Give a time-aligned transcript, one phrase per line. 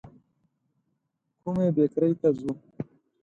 [1.41, 2.51] کومي بېکرۍ ته ځو؟